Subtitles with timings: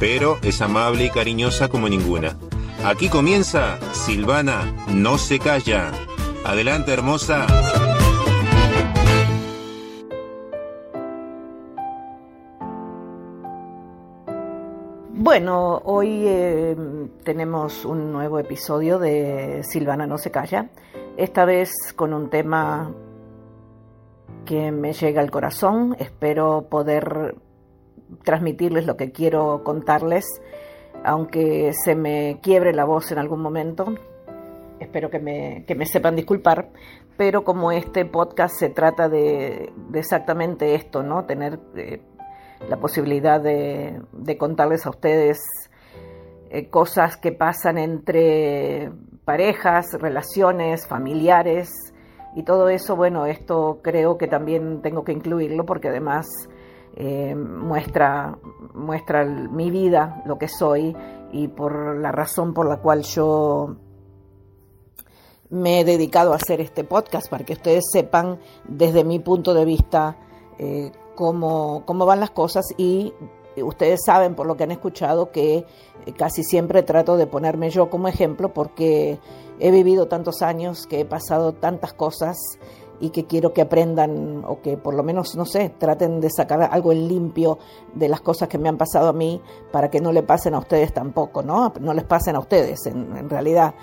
[0.00, 2.36] pero es amable y cariñosa como ninguna.
[2.84, 5.90] Aquí comienza Silvana no se calla.
[6.44, 7.46] Adelante, hermosa.
[15.16, 16.76] Bueno, hoy eh,
[17.22, 20.68] tenemos un nuevo episodio de Silvana no se calla,
[21.16, 22.92] esta vez con un tema
[24.44, 25.96] que me llega al corazón.
[25.98, 27.36] Espero poder
[28.22, 30.24] transmitirles lo que quiero contarles,
[31.04, 33.94] aunque se me quiebre la voz en algún momento.
[34.80, 36.70] Espero que me, que me sepan disculpar,
[37.16, 41.24] pero como este podcast se trata de, exactamente esto, ¿no?
[41.24, 42.00] Tener eh,
[42.68, 45.38] la posibilidad de, de, contarles a ustedes
[46.50, 48.90] eh, cosas que pasan entre
[49.24, 51.70] parejas, relaciones, familiares,
[52.34, 56.26] y todo eso, bueno, esto creo que también tengo que incluirlo porque además
[56.96, 58.38] eh, muestra,
[58.74, 60.96] muestra mi vida, lo que soy
[61.32, 63.76] y por la razón por la cual yo
[65.50, 69.64] me he dedicado a hacer este podcast, para que ustedes sepan desde mi punto de
[69.64, 70.16] vista
[70.58, 73.12] eh, cómo, cómo van las cosas y
[73.56, 75.64] ustedes saben por lo que han escuchado que
[76.16, 79.18] casi siempre trato de ponerme yo como ejemplo porque
[79.60, 82.36] he vivido tantos años, que he pasado tantas cosas
[83.00, 86.62] y que quiero que aprendan o que por lo menos, no sé, traten de sacar
[86.70, 87.58] algo en limpio
[87.94, 89.40] de las cosas que me han pasado a mí
[89.72, 91.72] para que no le pasen a ustedes tampoco, ¿no?
[91.80, 93.74] No les pasen a ustedes en, realidad.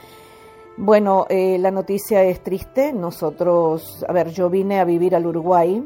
[0.77, 2.93] Bueno, eh, la noticia es triste.
[2.93, 5.83] Nosotros, a ver, yo vine a vivir al Uruguay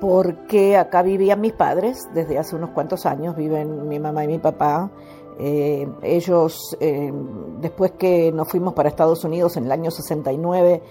[0.00, 4.38] porque acá vivían mis padres desde hace unos cuantos años, viven mi mamá y mi
[4.38, 4.90] papá
[5.38, 7.12] eh, ellos, eh,
[7.60, 10.82] después que nos fuimos para Estados Unidos en el año 69,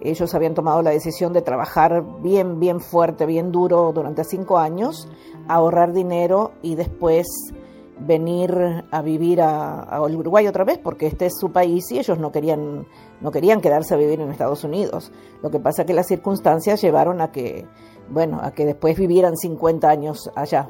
[0.00, 5.08] ellos habían tomado la decisión de trabajar bien, bien fuerte, bien duro durante cinco años,
[5.48, 7.26] ahorrar dinero y después
[7.98, 12.30] venir a vivir a, Uruguay otra vez porque este es su país y ellos no
[12.30, 12.86] querían
[13.22, 15.12] no querían quedarse a vivir en Estados Unidos.
[15.42, 17.66] Lo que pasa es que las circunstancias llevaron a que
[18.10, 20.68] bueno, a que después vivieran 50 años allá.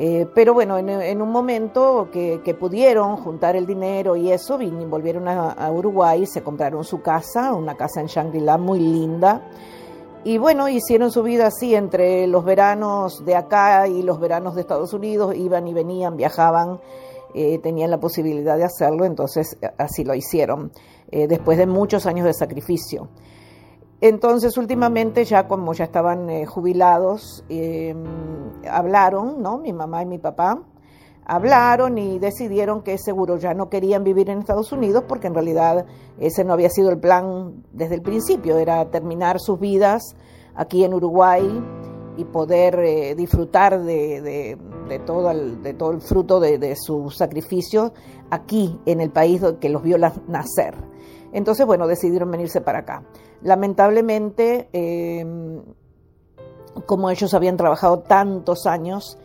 [0.00, 5.72] Eh, pero bueno, en, un momento que, pudieron juntar el dinero y eso, volvieron a,
[5.72, 9.50] Uruguay, se compraron su casa, una casa en Shangri-La muy linda.
[10.22, 14.60] Y bueno, hicieron su vida así entre los veranos de acá y los veranos de
[14.60, 16.78] Estados Unidos, iban y venían, viajaban,
[17.34, 20.70] eh, tenían la posibilidad de hacerlo, entonces así lo hicieron,
[21.10, 23.08] eh, después de muchos años de sacrificio.
[24.00, 27.94] Entonces, últimamente, ya como ya estaban eh, jubilados, eh,
[28.70, 29.58] hablaron, ¿no?
[29.58, 30.62] Mi mamá y mi papá
[31.28, 35.84] hablaron y decidieron que seguro ya no querían vivir en Estados Unidos porque en realidad
[36.18, 40.16] ese no había sido el plan desde el principio, era terminar sus vidas
[40.54, 41.62] aquí en Uruguay
[42.16, 44.56] y poder eh, disfrutar de,
[45.06, 47.92] todo el, de todo el fruto de, su sacrificio
[48.30, 50.74] aquí en el país que los vio nacer.
[51.32, 53.04] Entonces, bueno, decidieron venirse para acá.
[53.42, 55.62] Lamentablemente, em,
[56.86, 59.18] como ellos habían trabajado tantos años,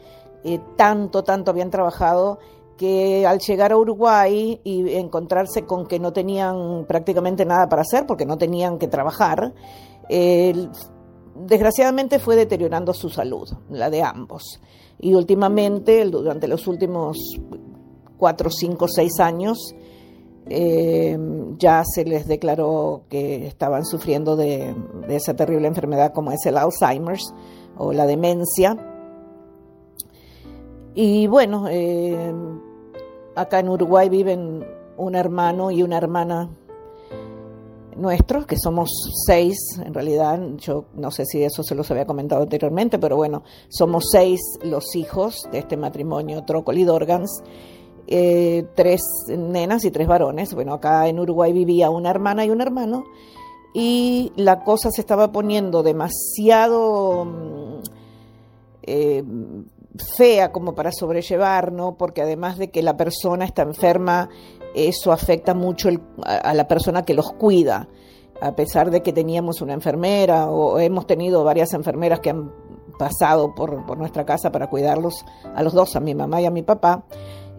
[0.43, 2.39] eh, tanto, tanto habían trabajado,
[2.77, 8.05] que al llegar a Uruguay y encontrarse con que no tenían prácticamente nada para hacer,
[8.05, 9.53] porque no tenían que trabajar,
[11.35, 14.59] desgraciadamente fue deteriorando su salud, la de ambos.
[14.99, 17.17] Y últimamente, durante los últimos
[18.17, 19.75] cuatro, cinco, seis años,
[20.47, 21.17] eh,
[21.57, 24.75] ya se les declaró que estaban sufriendo de,
[25.09, 27.33] esa terrible enfermedad como es el Alzheimer's
[27.77, 28.77] o la demencia.
[30.95, 32.33] Y bueno, eh,
[33.35, 34.65] acá en Uruguay viven
[34.97, 36.49] un hermano y una hermana
[37.95, 38.89] nuestros, que somos
[39.25, 43.43] seis, en realidad, yo no sé si eso se los había comentado anteriormente, pero bueno,
[43.69, 47.43] somos seis los hijos de este matrimonio Trócoli Dorgans
[48.07, 50.53] eh, tres nenas y tres varones.
[50.53, 53.05] Bueno, acá en Uruguay vivía una hermana y un hermano
[53.73, 57.79] y la cosa se estaba poniendo demasiado mm,
[58.83, 59.23] eh,
[60.17, 61.95] fea como para sobrellevar, ¿no?
[61.95, 64.29] Porque además de que la persona está enferma,
[64.75, 65.89] eso afecta mucho
[66.23, 67.87] a la persona que los cuida.
[68.41, 72.51] A pesar de que teníamos una enfermera o hemos tenido varias enfermeras que han
[72.97, 75.25] pasado por, por nuestra casa para cuidarlos
[75.55, 77.05] a los dos, a mi mamá y a mi papá,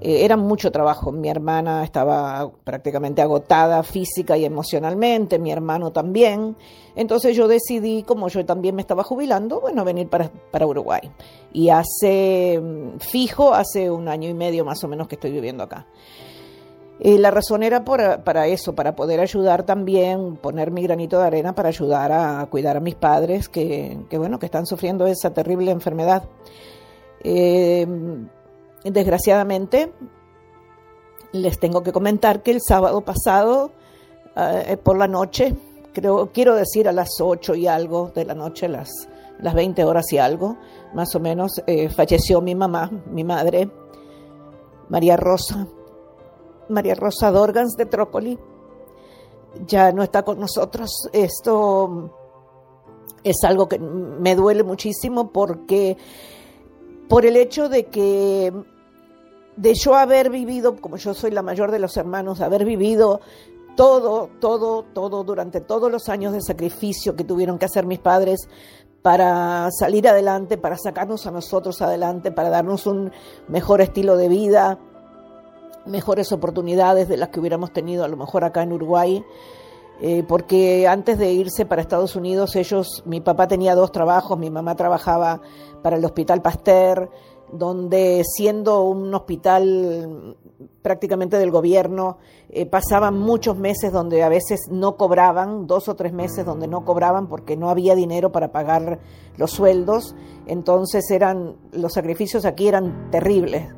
[0.05, 1.11] eh, era mucho trabajo.
[1.13, 6.57] Mi hermana estaba prácticamente agotada física y emocionalmente, mi hermano también.
[6.95, 11.11] Entonces yo decidí, como yo también me estaba jubilando, bueno, venir para, para Uruguay.
[11.55, 15.65] Y hace, mm, fijo, hace un año y medio más o menos que estoy viviendo
[15.65, 15.87] acá.
[17.01, 21.55] Y la razón era para eso, para poder ayudar también, poner mi granito de arena
[21.55, 25.71] para ayudar a, cuidar a mis padres que, que, bueno, que están sufriendo esa terrible
[25.71, 26.25] enfermedad.
[27.25, 27.87] Eh,
[28.85, 29.93] desgraciadamente,
[31.33, 33.73] les tengo que comentar que el sábado pasado,
[34.37, 35.57] eh, por la noche,
[35.93, 38.91] creo, quiero decir a las 8 y algo de la noche, las,
[39.39, 40.57] las 20 horas y algo,
[40.95, 43.71] más o menos, eh, falleció mi mamá, mi madre,
[44.89, 45.67] María Rosa,
[46.69, 48.39] María Rosa Dorgans de Trócoli.
[49.67, 51.09] Ya no está con nosotros.
[51.13, 52.11] Esto
[53.23, 55.97] es algo que me duele muchísimo porque
[57.09, 58.53] por el hecho de que
[59.57, 63.21] de yo haber vivido, como yo soy la mayor de los hermanos, haber vivido
[63.77, 68.49] todo, todo, todo, durante todos los años de sacrificio que tuvieron que hacer mis padres
[69.03, 73.13] para salir adelante, para sacarnos a nosotros adelante, para darnos un
[73.49, 74.79] mejor estilo de vida,
[75.87, 79.25] mejores oportunidades de las que hubiéramos tenido a lo mejor acá en Uruguay.
[80.01, 84.51] Eh, porque antes de irse para Estados Unidos, ellos, mi papá tenía dos trabajos, mi
[84.51, 85.41] mamá trabajaba
[85.83, 87.11] para el Hospital Pasteur,
[87.53, 90.37] donde siendo un hospital
[90.83, 92.19] prácticamente del gobierno,
[92.51, 96.85] eh, pasaban muchos meses donde a veces no cobraban, dos o tres meses donde no
[96.85, 99.01] cobraban porque no había dinero para pagar
[99.37, 100.15] los sueldos,
[100.47, 103.75] entonces eran, los sacrificios aquí eran terribles.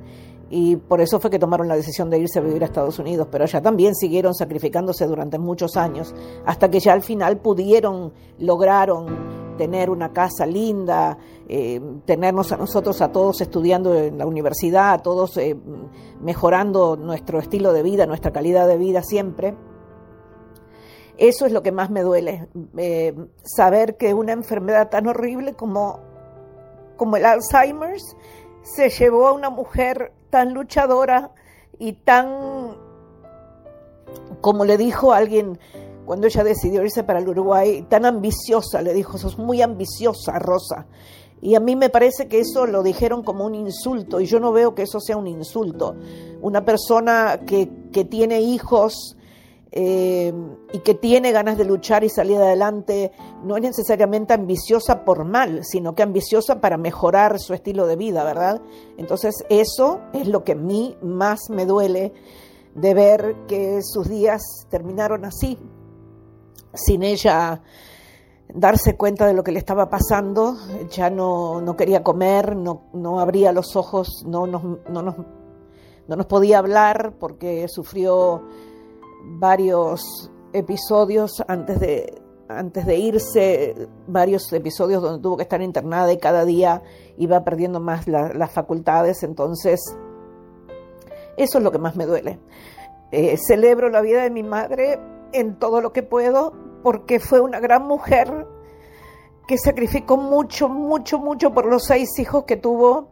[0.48, 3.26] Y por eso fue que tomaron la decisión de irse a vivir a Estados Unidos,
[3.30, 6.14] pero allá también siguieron sacrificándose durante muchos años,
[6.44, 11.18] hasta que ya al final pudieron, lograron tener una casa linda,
[11.48, 15.56] eh, tenernos a nosotros a todos estudiando en la universidad, a todos eh,
[16.20, 19.54] mejorando nuestro estilo de vida, nuestra calidad de vida siempre.
[21.18, 26.00] Eso es lo que más me duele, eh, saber que una enfermedad tan horrible como,
[26.96, 28.16] como el Alzheimer's
[28.62, 31.30] se llevó a una mujer tan luchadora
[31.78, 32.76] y tan,
[34.42, 35.58] como le dijo alguien
[36.06, 40.86] cuando ella decidió irse para el Uruguay, tan ambiciosa, le dijo, sos muy ambiciosa, Rosa.
[41.42, 44.52] Y a mí me parece que eso lo dijeron como un insulto, y yo no
[44.52, 45.94] veo que eso sea un insulto.
[46.40, 49.16] Una persona que, que tiene hijos
[49.78, 50.32] eh,
[50.72, 53.12] y que tiene ganas de luchar y salir adelante,
[53.44, 58.24] no es necesariamente ambiciosa por mal, sino que ambiciosa para mejorar su estilo de vida,
[58.24, 58.62] ¿verdad?
[58.96, 62.14] Entonces eso es lo que a mí más me duele
[62.74, 65.58] de ver que sus días terminaron así,
[66.76, 67.62] sin ella
[68.52, 70.56] darse cuenta de lo que le estaba pasando,
[70.90, 76.26] ya no, no quería comer, no, no, abría los ojos, no nos, no, no nos
[76.26, 78.42] podía hablar porque sufrió
[79.24, 86.18] varios episodios antes de, antes de irse, varios episodios donde tuvo que estar internada y
[86.18, 86.82] cada día
[87.18, 89.80] iba perdiendo más las facultades, entonces
[91.36, 92.38] eso es lo que más me duele.
[93.12, 94.98] Eh, celebro la vida de mi madre
[95.32, 98.46] en todo lo que puedo porque fue una gran mujer
[99.48, 103.08] que sacrificó mucho, mucho, mucho por los seis hijos que tuvo.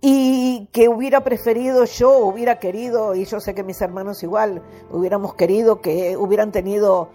[0.00, 5.34] Y que hubiera preferido yo, hubiera querido, y yo sé que mis hermanos igual, hubiéramos
[5.34, 7.10] querido que hubieran tenido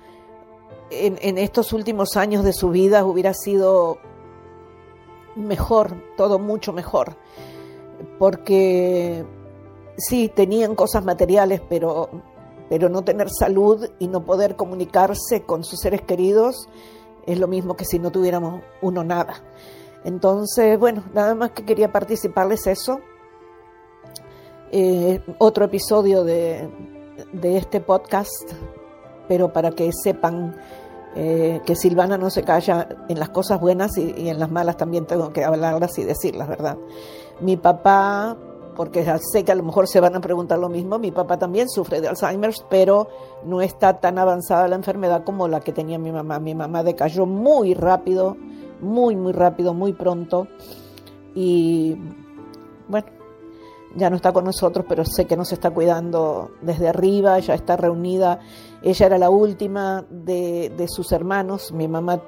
[0.91, 3.97] en, estos últimos años de su vida, hubiera sido
[5.35, 7.17] mejor, todo mucho mejor,
[8.19, 9.25] porque
[9.97, 12.11] sí, tenían cosas materiales, pero,
[12.69, 16.67] pero no tener salud y no poder comunicarse con sus seres queridos
[17.27, 19.43] es lo mismo que si no tuviéramos uno nada.
[20.03, 22.99] Entonces, bueno, nada más que quería participarles eso.
[24.71, 26.69] Eh, otro episodio de,
[27.43, 28.51] este podcast,
[29.27, 30.55] pero para que sepan
[31.15, 35.05] eh, que Silvana no se calla en las cosas buenas y, en las malas también
[35.05, 36.77] tengo que hablarlas y decirlas, ¿verdad?
[37.41, 38.37] Mi papá,
[38.77, 39.03] porque
[39.33, 41.99] sé que a lo mejor se van a preguntar lo mismo, mi papá también sufre
[41.99, 43.09] de Alzheimer, pero
[43.43, 46.39] no está tan avanzada la enfermedad como la que tenía mi mamá.
[46.39, 48.37] Mi mamá decayó muy rápido
[48.81, 50.47] muy, muy rápido, muy pronto.
[51.35, 51.95] Y
[52.87, 53.07] bueno,
[53.95, 57.77] ya no está con nosotros, pero sé que nos está cuidando desde arriba, ya está
[57.77, 58.39] reunida.
[58.81, 61.71] Ella era la última de, de sus hermanos.
[61.71, 62.21] Mi mamá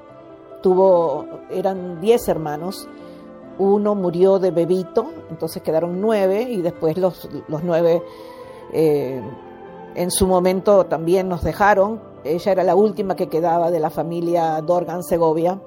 [0.62, 2.88] tuvo, eran diez hermanos.
[3.60, 8.02] Uno murió de bebito, entonces quedaron nueve y después los, los nueve
[8.74, 9.22] eh,
[9.96, 12.02] en su momento también nos dejaron.
[12.24, 15.60] Ella era la última que quedaba de la familia Dorgan Segovia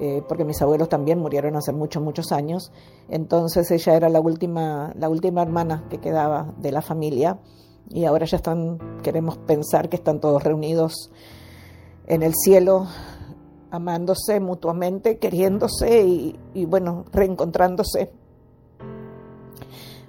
[0.00, 2.70] eh, porque mis abuelos también murieron hace muchos, muchos años.
[3.08, 7.38] Entonces ella era la última, la última hermana que quedaba de la familia
[7.90, 11.10] y ahora ya están, queremos pensar que están todos reunidos
[12.06, 12.86] en el cielo,
[13.70, 16.02] amándose mutuamente, queriéndose
[16.54, 18.10] y, bueno, reencontrándose.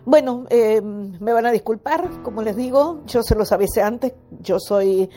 [0.06, 4.58] Bueno, eh, me van a disculpar, como les digo, yo se los avisé antes, yo
[4.60, 5.10] soy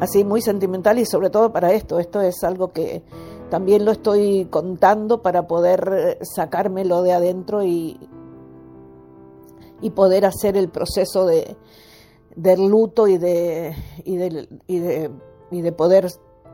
[0.00, 3.02] así muy sentimental y sobre todo para esto, esto es algo que
[3.48, 7.98] también lo estoy contando para poder sacármelo de adentro y,
[9.80, 11.56] y poder hacer el proceso de,
[12.34, 15.10] del luto y de, y de, y de,
[15.50, 16.08] y de poder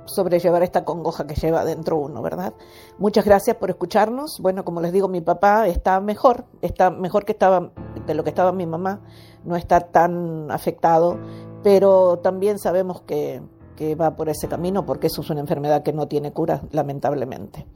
[0.06, 2.54] sobrellevar esta congoja que lleva dentro uno, ¿verdad?
[2.98, 4.38] Muchas gracias por escucharnos.
[4.40, 7.70] Bueno, como les digo, mi papá está mejor, está mejor que estaba
[8.06, 9.00] de lo que estaba mi mamá,
[9.44, 11.18] no está tan afectado,
[11.62, 13.42] pero también sabemos que,
[13.76, 17.66] que va por ese camino porque eso es una enfermedad que no tiene cura, lamentablemente.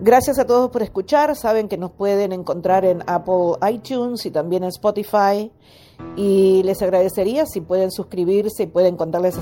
[0.00, 1.34] Gracias a todos por escuchar.
[1.36, 5.52] Saben que nos pueden encontrar en Apple iTunes y también en Spotify.
[6.16, 9.38] Y les agradecería si pueden suscribirse y pueden contarles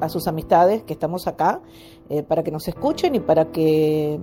[0.00, 1.60] a, sus amistades que estamos acá
[2.08, 4.20] eh, para que nos escuchen y para que,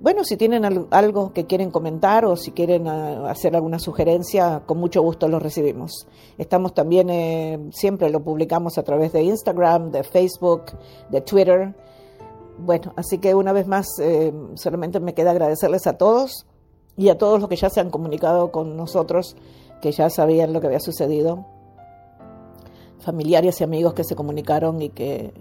[0.00, 4.78] bueno, si tienen algo que quieren comentar o si quieren ah, hacer alguna sugerencia, con
[4.78, 6.08] mucho gusto los recibimos.
[6.38, 10.72] Estamos también, eh, siempre lo publicamos a través de Instagram, de Facebook,
[11.10, 11.74] de Twitter.
[12.58, 16.46] Bueno, así que una vez más, eh, solamente me queda agradecerles a todos
[16.96, 19.36] y a todos los que ya se han comunicado con nosotros,
[19.82, 21.44] que ya sabían lo que había sucedido,
[22.98, 25.34] familiares y amigos que se comunicaron y que,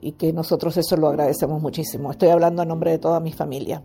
[0.00, 2.10] y que nosotros eso lo agradecemos muchísimo.
[2.10, 3.82] Estoy hablando a nombre de toda mi familia.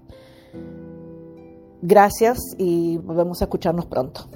[1.81, 4.27] Gracias y volvemos a escucharnos pronto.